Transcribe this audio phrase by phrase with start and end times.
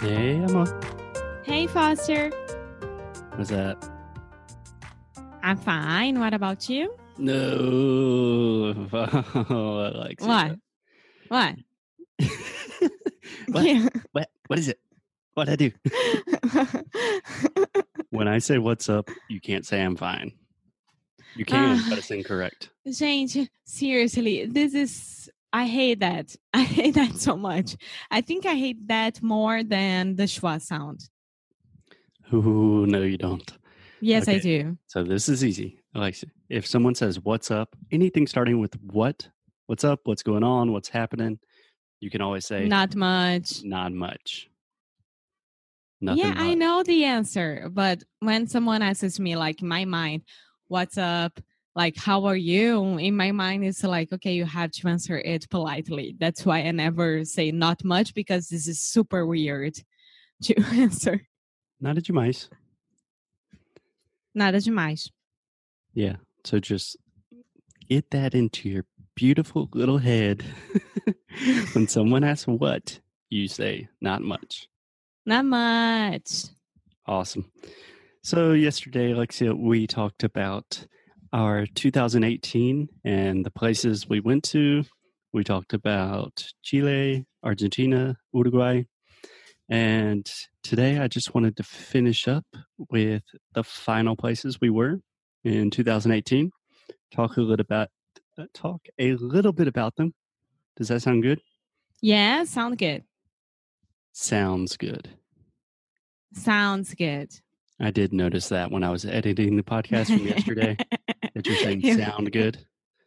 [0.00, 0.64] Hey, Emma.
[1.42, 2.30] Hey, Foster.
[3.34, 3.84] What's up?
[5.42, 6.20] I'm fine.
[6.20, 6.94] What about you?
[7.18, 10.28] No, Alexia.
[10.28, 10.56] What?
[11.28, 11.54] What?
[13.48, 13.64] What?
[13.64, 13.88] Yeah.
[14.12, 14.28] What?
[14.46, 14.78] What is it?
[15.34, 15.72] What I do?
[18.10, 20.32] When I say what's up, you can't say I'm fine.
[21.34, 21.98] You can, but ah.
[21.98, 22.70] it's incorrect.
[22.90, 25.30] Gente, seriously, this is.
[25.52, 26.34] I hate that.
[26.54, 27.76] I hate that so much.
[28.10, 31.08] I think I hate that more than the schwa sound.
[32.32, 33.50] Ooh, no, you don't.
[34.00, 34.76] Yes, I do.
[34.86, 35.80] So this is easy.
[35.94, 36.16] Like
[36.48, 39.28] if someone says what's up, anything starting with what,
[39.66, 41.38] what's up, what's going on, what's happening,
[42.00, 43.64] you can always say Not much.
[43.64, 44.48] not much.
[46.00, 47.68] Nothing yeah, I know the answer.
[47.72, 50.22] But when someone asks me, like, in my mind,
[50.68, 51.40] what's up?
[51.78, 52.98] Like, how are you?
[52.98, 56.16] In my mind, it's like, okay, you have to answer it politely.
[56.18, 59.78] That's why I never say not much because this is super weird
[60.42, 61.28] to answer.
[61.80, 62.48] Nada demais.
[64.34, 65.08] Nada demais.
[65.94, 66.16] Yeah.
[66.42, 66.96] So just
[67.88, 68.84] get that into your
[69.14, 70.44] beautiful little head.
[71.74, 72.98] when someone asks what,
[73.30, 74.68] you say not much.
[75.24, 76.46] Not much.
[77.06, 77.52] Awesome.
[78.24, 80.84] So yesterday, Alexia, we talked about
[81.32, 84.84] our 2018 and the places we went to.
[85.32, 88.84] We talked about Chile, Argentina, Uruguay.
[89.68, 90.26] And
[90.62, 92.46] today I just wanted to finish up
[92.90, 93.22] with
[93.54, 95.00] the final places we were
[95.44, 96.50] in 2018.
[97.14, 97.88] Talk a little about
[98.38, 100.14] uh, talk a little bit about them.
[100.76, 101.40] Does that sound good?
[102.00, 103.04] Yeah, sound good.
[104.12, 105.08] Sounds good.
[106.32, 107.30] Sounds good.
[107.80, 110.76] I did notice that when I was editing the podcast from yesterday.
[111.38, 112.56] That you're saying sound good.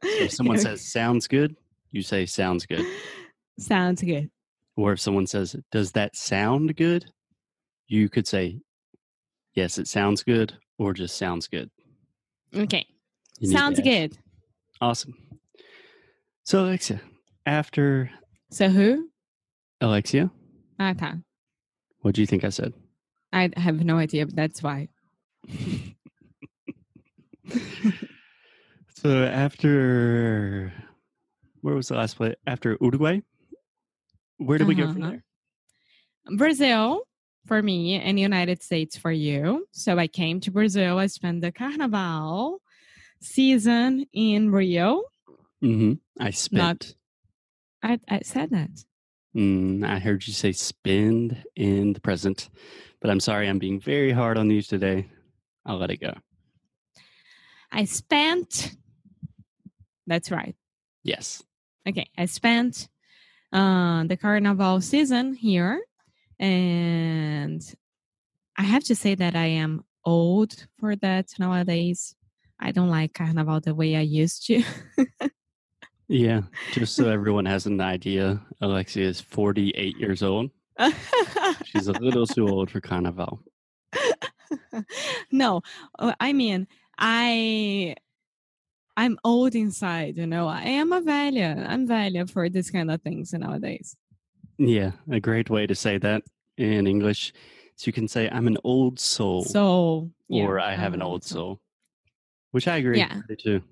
[0.01, 1.53] So if someone says sounds good,
[1.91, 2.85] you say sounds good.
[3.59, 4.31] Sounds good.
[4.77, 7.05] Or if someone says, does that sound good?
[7.87, 8.61] You could say,
[9.53, 11.69] yes, it sounds good, or just sounds good.
[12.55, 12.85] Okay.
[13.39, 14.17] You Sounds good.
[14.79, 15.13] Awesome.
[16.45, 17.01] So, Alexia,
[17.45, 18.09] after
[18.49, 19.09] So who?
[19.81, 20.31] Alexia,
[20.81, 21.11] Okay.
[22.01, 22.73] what do you think I said?
[23.33, 24.87] I have no idea, but that's why.
[29.01, 30.71] so, after
[31.61, 32.35] where was the last place?
[32.45, 33.21] After Uruguay?
[34.37, 35.11] Where did we go from Uh-huh.
[35.11, 36.37] there?
[36.37, 37.01] Brazil
[37.47, 39.67] for me and the United States for you.
[39.71, 40.99] So I came to Brazil.
[40.99, 42.61] I spent the Carnival
[43.21, 45.03] season in Rio.
[45.61, 46.95] hmm I spent.
[47.83, 48.69] I, I said that.
[49.35, 52.49] Mm, I heard you say spend in the present,
[52.99, 55.09] but I'm sorry, I'm being very hard on you today.
[55.65, 56.13] I'll let it go.
[57.71, 58.75] I spent.
[60.11, 60.57] That's right.
[61.05, 61.41] Yes.
[61.87, 62.09] Okay.
[62.17, 62.89] I spent
[63.53, 65.79] uh, the Carnival season here.
[66.37, 67.61] And
[68.57, 72.13] I have to say that I am old for that nowadays.
[72.59, 74.63] I don't like Carnival the way I used to.
[76.09, 76.41] Yeah.
[76.73, 80.51] Just so everyone has an idea, Alexia is 48 years old.
[81.63, 83.41] She's a little too old for Carnival.
[85.31, 85.61] no,
[85.99, 86.67] uh, I mean,
[86.99, 87.95] I
[89.01, 90.47] I'm old inside, you know.
[90.47, 91.65] I am a velha.
[91.67, 93.95] I'm velha for this kind of things nowadays.
[94.59, 94.91] Yeah.
[95.09, 96.21] A great way to say that
[96.57, 97.33] in English
[97.77, 101.01] So you can say, I'm an old soul, So, yeah, or I have I'm an
[101.01, 101.59] old soul,
[102.51, 102.99] which I agree.
[102.99, 103.21] Yeah.
[103.43, 103.63] Too.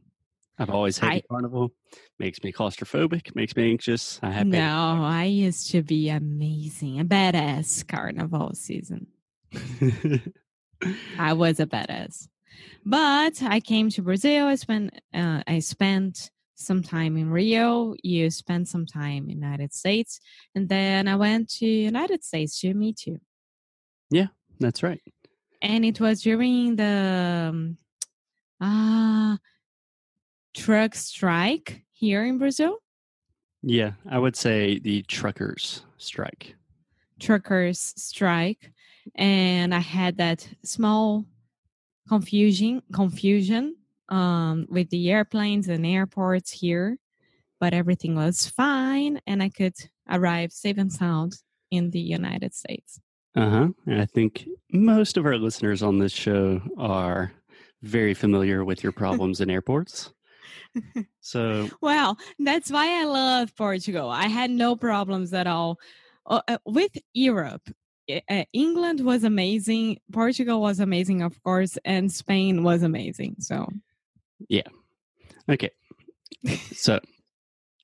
[0.57, 1.71] I've always hated I- Carnival.
[2.17, 4.19] Makes me claustrophobic, makes me anxious.
[4.23, 9.07] I have No, I used to be amazing, a badass carnival season.
[11.19, 12.27] I was a badass.
[12.85, 14.47] But I came to Brazil.
[14.47, 17.95] I spent uh, I spent some time in Rio.
[18.03, 20.19] You spent some time in United States,
[20.55, 23.19] and then I went to United States to meet you.
[24.11, 24.27] Yeah,
[24.59, 25.01] that's right.
[25.61, 27.77] And it was during the um,
[28.61, 29.37] ah
[30.53, 32.77] truck strike here in Brazil.
[33.61, 36.55] Yeah, I would say the truckers strike.
[37.19, 38.71] Truckers strike,
[39.15, 41.25] and I had that small
[42.09, 43.75] confusion confusion
[44.09, 46.97] um, with the airplanes and airports here,
[47.59, 49.75] but everything was fine, and I could
[50.09, 51.37] arrive safe and sound
[51.69, 52.99] in the United States.
[53.35, 53.67] Uh huh.
[53.85, 57.31] And I think most of our listeners on this show are
[57.83, 60.11] very familiar with your problems in airports.
[61.21, 64.09] So, Well, that's why I love Portugal.
[64.09, 65.79] I had no problems at all
[66.25, 67.69] uh, uh, with Europe.
[68.09, 69.99] I- uh, England was amazing.
[70.11, 73.35] Portugal was amazing, of course, and Spain was amazing.
[73.39, 73.67] So,
[74.47, 74.67] yeah.
[75.47, 75.69] okay.
[76.73, 76.99] So,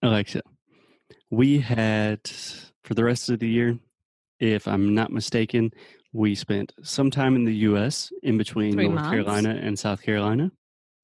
[0.01, 0.42] Alexa,
[1.30, 2.22] we had
[2.83, 3.77] for the rest of the year,
[4.39, 5.72] if I'm not mistaken,
[6.13, 9.10] we spent some time in the US in between Three North months.
[9.10, 10.51] Carolina and South Carolina.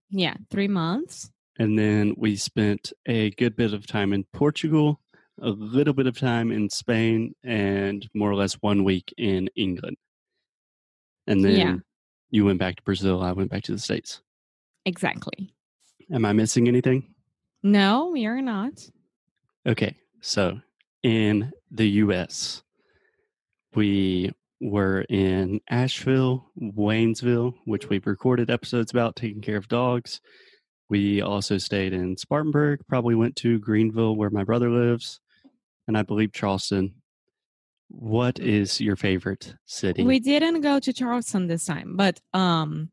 [0.09, 1.29] yeah, three months.
[1.59, 4.99] And then we spent a good bit of time in Portugal,
[5.39, 9.97] a little bit of time in Spain, and more or less one week in England.
[11.27, 11.77] And then Yeah.
[12.29, 14.21] you went back to Brazil, I went back to the States.
[14.85, 15.53] Exactly.
[16.11, 17.13] Am I missing anything?
[17.63, 18.89] No, you're not.
[19.65, 20.59] Okay, so
[21.03, 22.63] in the US,
[23.75, 30.19] we were in Asheville, Waynesville, which we've recorded episodes about taking care of dogs.
[30.91, 35.21] We also stayed in Spartanburg, probably went to Greenville, where my brother lives,
[35.87, 36.95] and I believe Charleston.
[37.87, 40.03] What is your favorite city?
[40.03, 42.91] We didn't go to Charleston this time, but um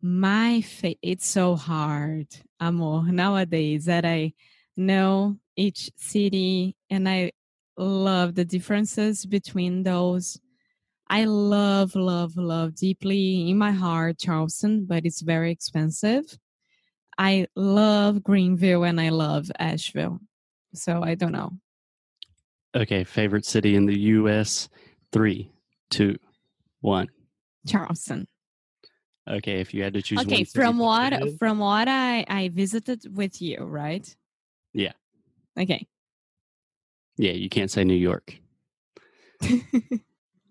[0.00, 2.28] my fa- it's so hard,
[2.60, 4.32] amor, nowadays that I
[4.76, 7.32] know each city and I
[7.76, 10.38] love the differences between those.
[11.08, 16.38] I love, love, love deeply in my heart Charleston, but it's very expensive.
[17.18, 20.20] I love Greenville and I love Asheville.
[20.74, 21.52] So I don't know.
[22.74, 24.68] okay, favorite city in the US?
[25.12, 25.50] Three,
[25.90, 26.16] two,
[26.80, 27.08] one.
[27.66, 28.26] Charleston.
[29.28, 33.16] Okay, if you had to choose one okay from what from what i i visited
[33.16, 34.14] with you right
[34.72, 34.92] Yeah.
[35.58, 35.86] okay
[37.18, 38.38] Yeah, you can't say New York.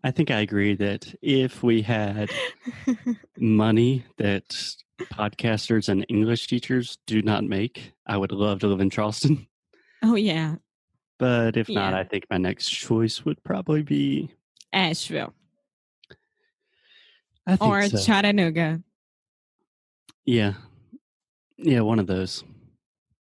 [0.03, 2.29] I think I agree that if we had
[3.37, 8.89] money that podcasters and English teachers do not make, I would love to live in
[8.89, 9.47] Charleston.
[10.03, 10.55] oh yeah
[11.19, 14.29] But if not, I think my next choice would probably be
[14.73, 15.33] asheville
[17.47, 17.97] I think or so.
[18.03, 18.81] chattanooga
[20.25, 20.53] yeah,
[21.57, 22.43] yeah, one of those.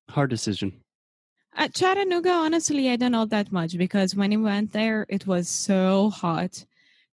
[0.10, 0.72] Hard decision.
[1.54, 5.50] At chattanooga honestly i don't know that much because when we went there it was
[5.50, 6.64] so hot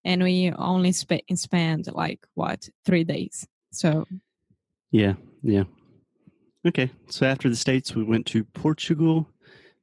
[0.05, 4.07] and we only sp- spent like what three days so
[4.95, 5.65] Yeah, yeah.
[6.65, 9.29] Okay, so after the states, we went to Portugal.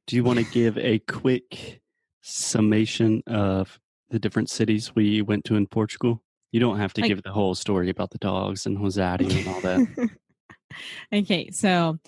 [0.06, 1.82] Do you want to give a quick
[2.22, 3.78] summation of
[4.08, 6.22] the different cities we went to in Portugal?
[6.50, 9.48] You don't have to Like- give the whole story about the dogs and Rosario and
[9.48, 10.08] all that.
[11.12, 11.98] okay, so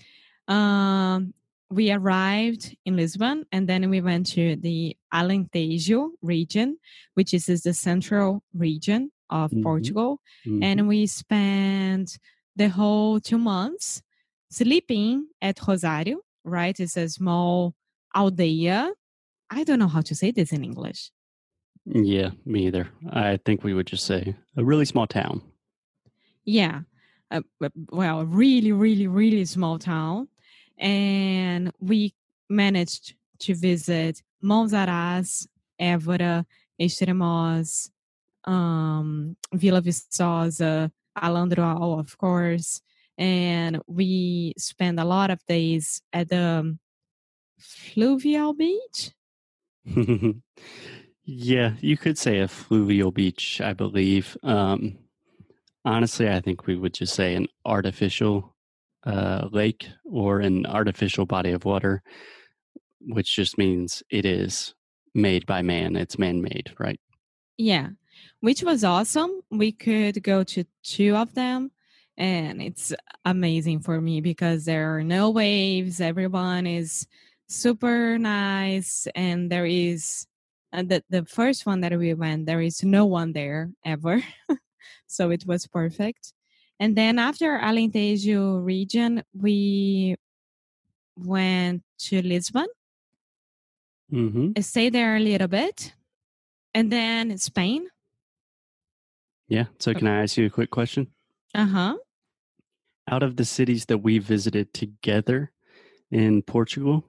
[0.49, 1.35] um,
[1.71, 6.79] we arrived in Lisbon and then we went to the Alentejo region,
[7.13, 9.63] which is, is the central region of Mhm.
[9.63, 10.21] Portugal.
[10.47, 10.65] Mhm.
[10.65, 12.19] And we spent
[12.57, 14.03] the whole two months
[14.51, 16.79] sleeping at Rosário, right?
[16.79, 17.75] It's a small
[18.15, 18.93] aldeia.
[19.51, 21.11] I don't know how to say this in English.
[21.87, 22.89] yeah, me either.
[23.13, 25.43] I think we would just say a really small town.
[26.45, 26.81] Yeah.
[27.31, 27.41] Uh,
[27.91, 30.29] well, a really, really, really small town.
[30.79, 32.15] And we
[32.49, 35.47] managed to visit Monsaraz,
[35.81, 36.45] Évora,
[36.81, 37.91] Estremoz,
[38.45, 42.81] um, Vila Viçosa, Alandroal, of course.
[43.17, 46.77] And we spend a lot of days at the
[47.59, 49.13] fluvial beach.
[51.25, 54.37] yeah, you could say a fluvial beach, I believe.
[54.43, 54.99] Um,
[55.85, 58.55] honestly, I think we would just say an artificial
[59.07, 62.03] uh, lake or an artificial body of water,
[63.01, 64.75] which just means it is
[65.15, 65.97] made by man.
[65.97, 66.99] It's man made, right?
[67.57, 67.91] Yeah,
[68.45, 69.41] which was awesome.
[69.51, 71.71] We could go to two of them,
[72.19, 72.93] and it's
[73.25, 75.99] amazing for me because there are no waves.
[75.99, 77.07] Everyone is
[77.49, 80.27] super nice, and there is
[80.75, 82.45] uh, the the first one that we went.
[82.45, 84.23] There is no one there ever,
[85.07, 86.35] so it was perfect.
[86.79, 90.17] And then after Alentejo region, we
[91.17, 92.67] went to Lisbon
[94.11, 95.95] hmm stay there a little bit
[96.75, 97.87] and then spain
[99.49, 99.65] Yeah.
[99.79, 101.09] So, can I ask you a quick question?
[101.55, 101.97] uh-huh
[103.11, 105.53] Out of the cities that we visited together
[106.11, 107.05] in Portugal,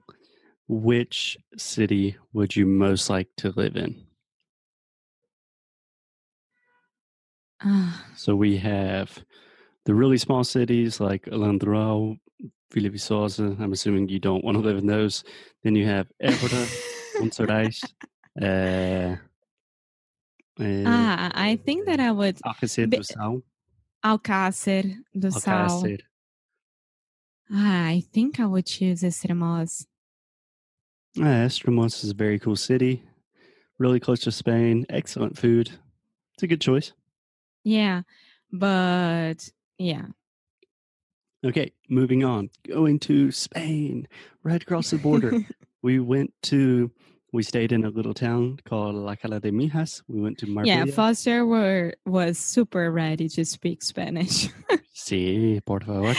[0.68, 4.04] which city would you most like to live in?
[7.62, 9.24] Ah, So we have
[9.84, 12.18] the really small cities like Alandrau,
[12.72, 13.58] Vila Viçosa.
[13.60, 15.24] I'm assuming you don't want to live in those.
[15.62, 16.66] Then you have Évora,
[17.20, 17.82] Monsaraz,
[18.42, 19.16] uh,
[20.58, 23.42] And Ah, I think that I would Alcácer do Sal.
[24.04, 25.68] Alcácer do Sal.
[25.68, 26.00] Alcácer.
[27.52, 29.86] Ah, I think I would choose Estremoz.
[31.18, 33.02] Ah, Estremoz is a very cool city.
[33.78, 34.86] Really close to Spain.
[34.88, 35.70] Excellent food.
[36.34, 36.92] It's a good choice.
[37.64, 38.02] Yeah,
[38.52, 39.48] but
[39.78, 40.06] yeah.
[41.44, 42.50] Okay, moving on.
[42.66, 44.08] Going to Spain,
[44.42, 45.44] right across the border.
[45.82, 46.90] we went to,
[47.32, 50.02] we stayed in a little town called La Cala de Mijas.
[50.08, 50.86] We went to Marbella.
[50.86, 54.48] Yeah, Foster were was super ready to speak Spanish.
[54.96, 56.16] Sí, por favor.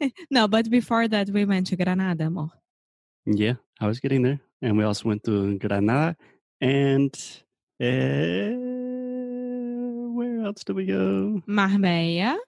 [0.30, 2.52] no, but before that we went to Granada more.
[3.24, 4.38] Yeah, I was getting there.
[4.60, 6.16] And we also went to Granada.
[6.60, 7.12] And
[7.80, 8.52] uh,
[10.12, 11.42] where else did we go?
[11.46, 12.38] Marbella.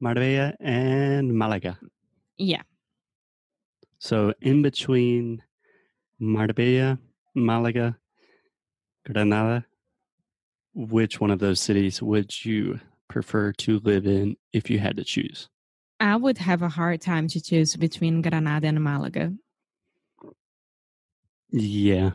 [0.00, 1.78] Marbella and Malaga.
[2.38, 2.62] Yeah.
[3.98, 5.42] So in between
[6.18, 6.98] Marbella,
[7.36, 7.96] Malaga,
[9.04, 9.64] Granada,
[10.74, 15.04] which one of those cities would you prefer to live in if you had to
[15.04, 15.48] choose?
[16.00, 19.32] I would have a hard time to choose between Granada and Malaga
[21.50, 22.12] Yeah.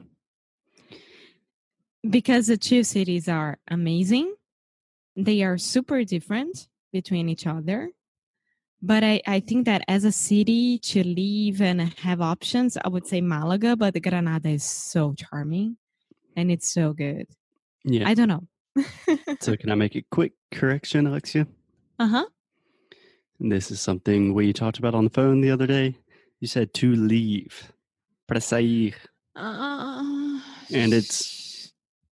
[2.08, 4.36] because the two cities are amazing.
[5.16, 7.92] They are super different between each other.
[8.84, 13.06] But I, I think that as a city to live and have options, I would
[13.06, 15.78] say Malaga, but Granada is so charming
[16.36, 17.28] and it's so good.
[17.84, 18.08] Yeah.
[18.10, 18.48] I don't know.
[19.40, 21.46] so can I make a quick correction, Alexia?
[22.00, 22.26] uh huh.
[23.40, 25.96] This is something we talked about on the phone the other day.
[26.40, 27.72] You said to leave.
[28.28, 28.94] Para sair.
[29.36, 30.40] Uh,
[30.74, 31.72] And it's-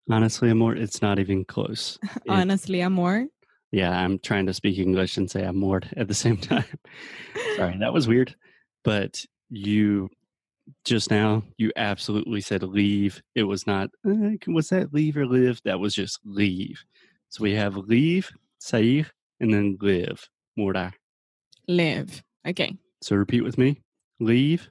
[0.09, 1.99] Honestly, amor, it's not even close.
[2.03, 3.27] It- honestly, Amor.
[3.71, 6.65] Yeah, I'm trying to speak English and say amor at the same time.
[7.55, 8.35] Sorry, that was weird.
[8.83, 10.09] But you
[10.85, 13.21] just now, you absolutely said leave.
[13.35, 15.61] It was not, uh, was that leave or live?
[15.65, 16.83] That was just leave.
[17.29, 19.05] So we have leave, sair,
[19.39, 20.93] and then live, morar.
[21.67, 22.23] Live.
[22.47, 22.75] Okay.
[23.01, 23.81] So repeat with me
[24.19, 24.69] leave,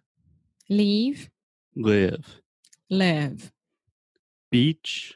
[0.68, 1.28] Leave.
[1.76, 2.40] live,
[2.90, 3.52] Live.
[4.50, 5.14] beach,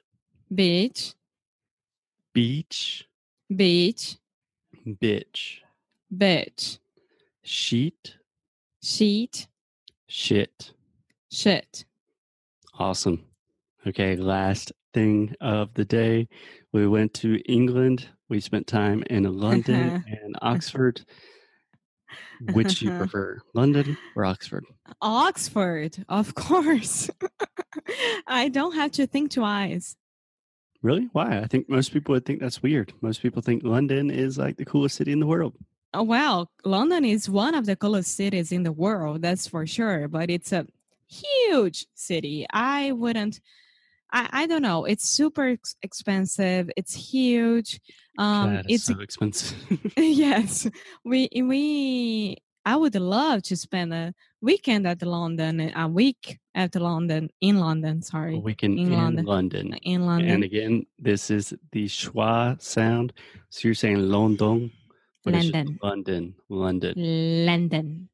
[0.54, 1.14] Beach.
[2.34, 3.06] beach,
[3.54, 4.16] Beach.
[4.86, 5.58] bitch,
[6.14, 6.78] Bitch.
[7.42, 8.16] sheet,
[8.82, 9.46] Sheet.
[10.08, 10.72] shit.
[11.32, 11.84] Shit.
[12.78, 13.24] Awesome.
[13.86, 16.28] Okay, last thing of the day.
[16.72, 18.08] We went to England.
[18.28, 21.02] We spent time in London and Oxford.
[22.52, 24.64] Which do you prefer, London or Oxford?
[25.00, 27.10] Oxford, of course.
[28.26, 29.94] I don't have to think twice.
[30.82, 31.08] Really?
[31.12, 31.38] Why?
[31.38, 32.92] I think most people would think that's weird.
[33.02, 35.54] Most people think London is like the coolest city in the world.
[35.92, 40.08] Oh, well, London is one of the coolest cities in the world, that's for sure.
[40.08, 40.66] But it's a
[41.08, 42.46] huge city.
[42.50, 43.40] I wouldn't.
[44.12, 44.84] I, I don't know.
[44.84, 46.70] It's super ex- expensive.
[46.76, 47.80] It's huge.
[48.18, 49.92] Um, God, it's it's so expensive.
[49.96, 50.68] yes.
[51.04, 52.36] We we.
[52.64, 57.98] I would love to spend a weekend at London, a week at London in London.
[57.98, 59.24] a Sorry, weekend in in London.
[59.24, 59.74] London.
[59.82, 60.30] in London.
[60.30, 63.12] And again, this is the schwa sound.
[63.48, 64.70] So you're saying London,
[65.24, 65.78] but it's just London.
[65.82, 66.94] London, London.
[67.46, 68.08] London.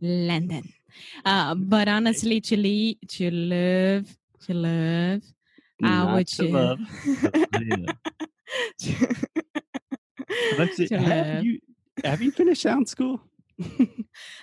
[0.00, 0.72] London.
[1.24, 4.16] Uh, but honestly, to live, to live,
[4.46, 5.22] to live,
[5.82, 6.78] I would to love,
[7.22, 7.96] but live.
[10.52, 11.44] Alexia, to have live.
[11.44, 11.58] you
[12.04, 13.20] have you finished sound school?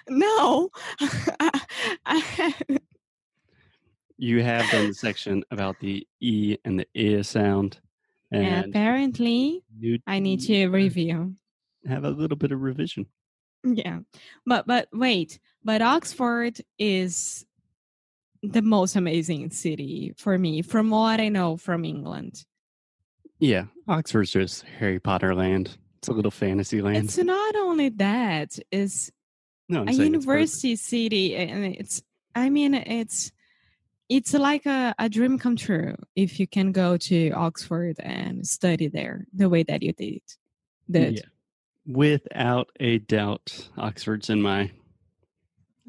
[0.10, 0.70] No,
[1.00, 1.62] I,
[2.06, 2.80] I,
[4.18, 7.80] You have done the section about the e and the i sound,
[8.32, 9.64] and apparently
[10.08, 11.36] I need to review.
[11.88, 13.06] have a little bit of revision.
[13.64, 14.00] Yeah,
[14.46, 17.46] but but wait, but Oxford is
[18.42, 22.46] the most amazing city for me, from what I know from England.
[23.40, 25.78] Yeah, Oxford's just Harry Potter land.
[26.04, 26.98] It's a little fantasy land.
[27.06, 29.10] It's not only that; it's
[29.70, 32.04] no, I'm a university city and it's
[32.36, 33.32] i mean it's
[34.10, 38.90] it's like a, a dream come true if you can go to oxford and study
[38.90, 40.22] there the way that you did
[40.92, 41.22] did Yeah.
[41.86, 44.72] Without a doubt, Oxford's in my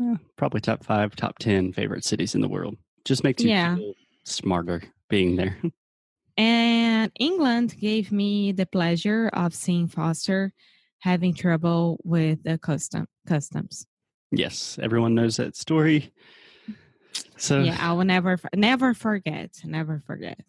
[0.00, 2.76] eh, probably top five, top ten favorite cities in the world.
[3.04, 3.74] Just makes you Yeah.
[3.76, 5.56] feel smarter being there.
[6.36, 10.52] and england gave me the pleasure of seeing foster
[11.00, 13.86] having trouble with the custom customs
[14.36, 16.12] yes, everyone knows that story.
[17.36, 20.40] So yeah i will never never forget never forget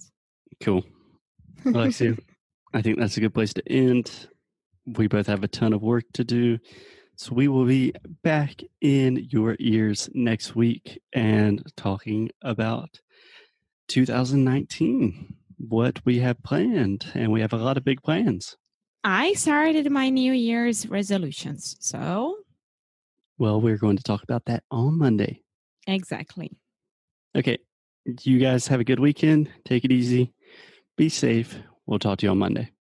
[0.59, 0.83] cool.
[1.65, 2.15] Alexia,
[2.73, 4.27] I think that's a good place to end.
[4.85, 6.59] We both have a ton of work to do.
[7.17, 12.99] So we will be back in your ears next week and talking about
[13.87, 15.35] 2019.
[15.57, 18.55] What we have planned, and we have a lot of big plans.
[19.03, 21.75] I started my New Year's resolutions.
[21.79, 22.37] So,
[23.37, 25.41] Well, we're going to talk about that on Monday.
[25.87, 26.51] exactly.
[27.35, 27.57] Okay.
[28.23, 29.49] You guys have a good weekend.
[29.65, 30.33] Take it easy.
[30.97, 31.57] Be safe.
[31.85, 32.71] We'll talk to you on Monday.